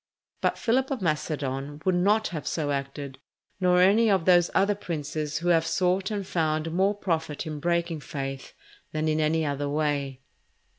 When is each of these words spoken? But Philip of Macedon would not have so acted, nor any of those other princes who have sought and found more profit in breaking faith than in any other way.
But 0.41 0.57
Philip 0.57 0.89
of 0.89 1.03
Macedon 1.03 1.79
would 1.85 1.93
not 1.93 2.29
have 2.29 2.47
so 2.47 2.71
acted, 2.71 3.19
nor 3.59 3.79
any 3.79 4.09
of 4.09 4.25
those 4.25 4.49
other 4.55 4.73
princes 4.73 5.37
who 5.37 5.49
have 5.49 5.63
sought 5.67 6.09
and 6.09 6.25
found 6.25 6.71
more 6.71 6.95
profit 6.95 7.45
in 7.45 7.59
breaking 7.59 7.99
faith 7.99 8.53
than 8.93 9.07
in 9.07 9.19
any 9.19 9.45
other 9.45 9.69
way. 9.69 10.21